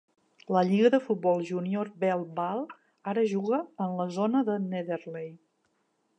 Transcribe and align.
La 0.53 0.61
lliga 0.69 0.89
de 0.95 0.99
futbol 1.09 1.43
júnior 1.49 1.91
Belle 2.05 2.25
Vale 2.39 2.79
ara 3.13 3.27
juga 3.35 3.61
en 3.87 3.95
la 4.01 4.09
zona 4.21 4.45
de 4.51 4.59
Netherley. 4.67 5.31